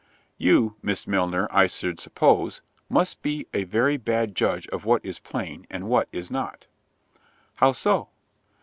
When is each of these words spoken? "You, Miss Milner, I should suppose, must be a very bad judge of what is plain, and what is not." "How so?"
"You, 0.39 0.77
Miss 0.81 1.05
Milner, 1.05 1.47
I 1.51 1.67
should 1.67 1.99
suppose, 1.99 2.61
must 2.89 3.21
be 3.21 3.45
a 3.53 3.65
very 3.65 3.97
bad 3.97 4.33
judge 4.33 4.65
of 4.69 4.83
what 4.83 5.05
is 5.05 5.19
plain, 5.19 5.67
and 5.69 5.87
what 5.87 6.07
is 6.11 6.31
not." 6.31 6.65
"How 7.57 7.71
so?" 7.71 8.07